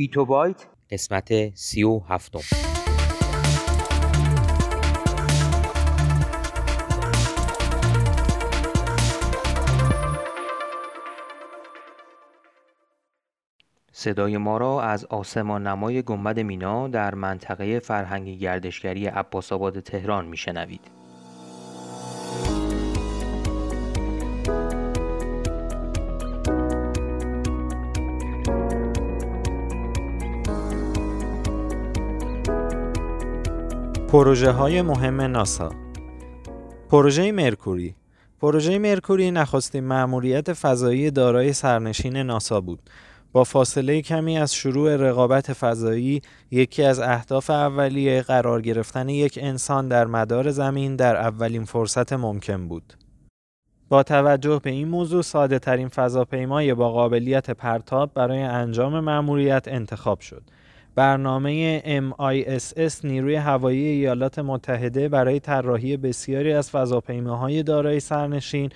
[0.00, 2.40] بیتو بایت قسمت سی و هفتم
[13.92, 20.26] صدای ما را از آسمان نمای گنبد مینا در منطقه فرهنگی گردشگری عباس آباد تهران
[20.26, 20.99] میشنوید.
[34.12, 35.72] پروژه های مهم ناسا
[36.88, 37.94] پروژه مرکوری
[38.40, 42.90] پروژه مرکوری نخستین مأموریت فضایی دارای سرنشین ناسا بود
[43.32, 49.88] با فاصله کمی از شروع رقابت فضایی یکی از اهداف اولیه قرار گرفتن یک انسان
[49.88, 52.94] در مدار زمین در اولین فرصت ممکن بود.
[53.88, 60.20] با توجه به این موضوع ساده ترین فضاپیمای با قابلیت پرتاب برای انجام مأموریت انتخاب
[60.20, 60.42] شد.
[61.00, 68.70] برنامه MISS نیروی هوایی ایالات متحده برای طراحی بسیاری از فضاپیماهای دارای سرنشین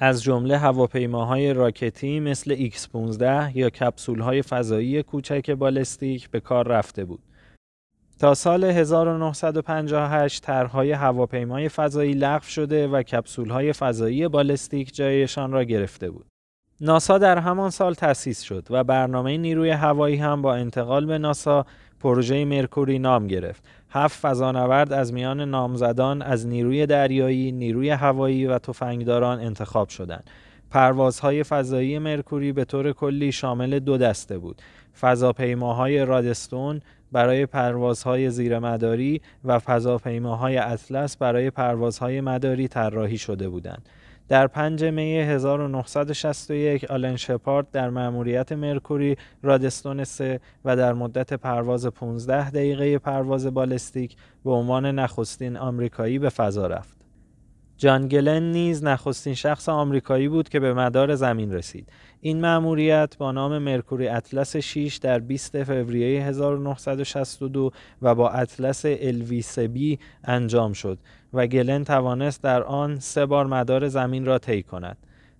[0.00, 7.22] از جمله هواپیماهای راکتی مثل X-15 یا کپسولهای فضایی کوچک بالستیک به کار رفته بود.
[8.18, 16.10] تا سال 1958 طرحهای هواپیمای فضایی لغو شده و کپسولهای فضایی بالستیک جایشان را گرفته
[16.10, 16.31] بود.
[16.84, 21.66] ناسا در همان سال تأسیس شد و برنامه نیروی هوایی هم با انتقال به ناسا
[22.00, 23.64] پروژه مرکوری نام گرفت.
[23.90, 30.30] هفت فضانورد از میان نامزدان از نیروی دریایی، نیروی هوایی و تفنگداران انتخاب شدند.
[30.70, 34.62] پروازهای فضایی مرکوری به طور کلی شامل دو دسته بود.
[35.00, 36.80] فضاپیماهای رادستون
[37.12, 43.88] برای پروازهای زیرمداری و فضاپیماهای اطلس برای پروازهای مداری طراحی شده بودند.
[44.28, 51.86] در 5 می 1961 آلن شپارد در مأموریت مرکوری رادستون 3 و در مدت پرواز
[51.86, 57.01] 15 دقیقه پرواز بالستیک به عنوان نخستین آمریکایی به فضا رفت.
[57.82, 61.88] جان گلن نیز نخستین شخص آمریکایی بود که به مدار زمین رسید.
[62.20, 67.70] این مأموریت با نام مرکوری اطلس 6 در 20 فوریه 1962
[68.02, 70.98] و با اطلس الویسبی انجام شد
[71.32, 74.96] و گلن توانست در آن سه بار مدار زمین را طی کند.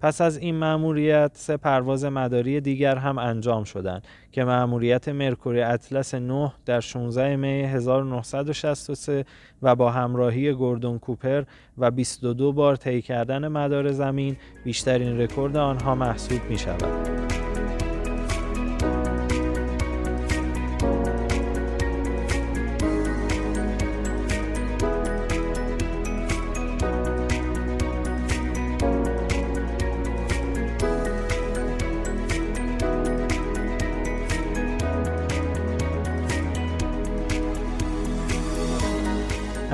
[0.00, 6.14] پس از این مأموریت سه پرواز مداری دیگر هم انجام شدند که مأموریت مرکوری اطلس
[6.14, 9.24] 9 در 16 می 1963
[9.62, 11.44] و با همراهی گوردون کوپر
[11.78, 17.13] و 22 بار طی کردن مدار زمین بیشترین رکورد آنها محسوب می شود.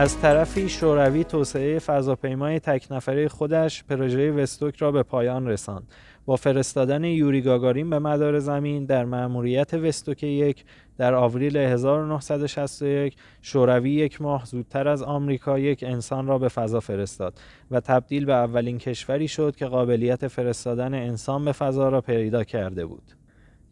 [0.00, 5.82] از طرفی شوروی توسعه فضاپیمای تک خودش پروژه وستوک را به پایان رساند
[6.26, 10.64] با فرستادن یوری گاگارین به مدار زمین در مأموریت وستوک یک
[10.98, 17.40] در آوریل 1961 شوروی یک ماه زودتر از آمریکا یک انسان را به فضا فرستاد
[17.70, 22.86] و تبدیل به اولین کشوری شد که قابلیت فرستادن انسان به فضا را پیدا کرده
[22.86, 23.19] بود.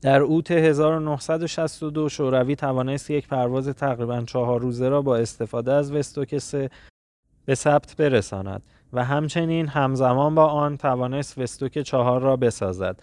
[0.02, 6.38] در اوت 1962 شوروی توانست یک پرواز تقریبا چهار روزه را با استفاده از وستوک
[6.38, 6.70] 3
[7.44, 13.00] به ثبت برساند و همچنین همزمان با آن توانست وستوک چهار را بسازد.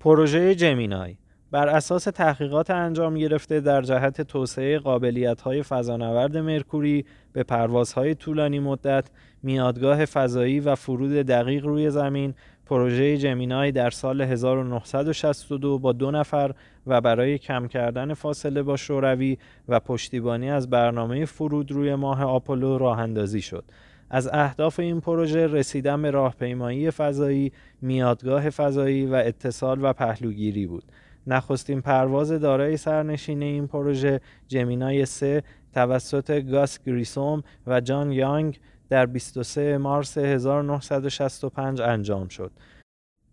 [0.00, 1.16] پروژه جمینای
[1.50, 9.10] بر اساس تحقیقات انجام گرفته در جهت توسعه قابلیت‌های فضانورد مرکوری به پروازهای طولانی مدت،
[9.42, 12.34] میادگاه فضایی و فرود دقیق روی زمین
[12.66, 16.54] پروژه جمینای در سال 1962 با دو نفر
[16.86, 19.38] و برای کم کردن فاصله با شوروی
[19.68, 23.64] و پشتیبانی از برنامه فرود روی ماه آپولو راه اندازی شد.
[24.10, 27.52] از اهداف این پروژه رسیدن به راهپیمایی فضایی،
[27.82, 30.84] میادگاه فضایی و اتصال و پهلوگیری بود.
[31.26, 35.42] نخستین پرواز دارای سرنشین این پروژه جمینای 3
[35.74, 42.50] توسط گاس گریسوم و جان یانگ در 23 مارس 1965 انجام شد.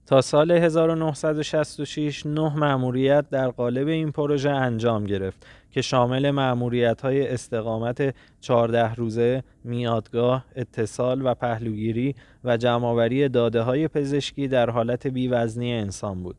[0.06, 7.28] تا سال 1966 نه مأموریت در قالب این پروژه انجام گرفت که شامل مأموریت های
[7.28, 15.74] استقامت 14 روزه، میادگاه، اتصال و پهلوگیری و جمعآوری داده های پزشکی در حالت بیوزنی
[15.74, 16.36] انسان بود.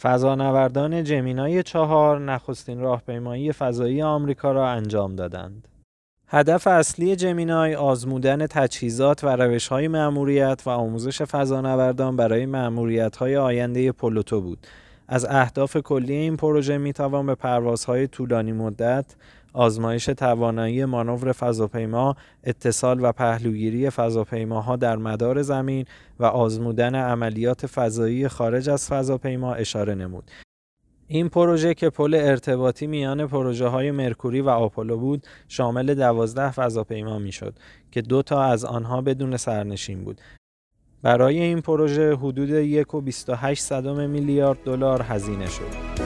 [0.00, 5.68] فضانوردان جمینای چهار نخستین راهپیمایی فضایی آمریکا را انجام دادند.
[6.28, 14.40] هدف اصلی جمینای آزمودن تجهیزات و روش‌های مأموریت و آموزش فضانوردان برای مأموریت‌های آینده پلوتو
[14.40, 14.66] بود.
[15.08, 19.04] از اهداف کلی این پروژه می‌توان به پروازهای طولانی مدت،
[19.52, 25.84] آزمایش توانایی مانور فضاپیما، اتصال و پهلوگیری فضاپیماها در مدار زمین
[26.20, 30.30] و آزمودن عملیات فضایی خارج از فضاپیما اشاره نمود.
[31.08, 37.18] این پروژه که پل ارتباطی میان پروژه های مرکوری و آپولو بود شامل دوازده فضاپیما
[37.18, 37.54] می‌شد
[37.90, 40.20] که دو تا از آنها بدون سرنشین بود
[41.02, 46.05] برای این پروژه حدود 1.28 میلیارد دلار هزینه شد.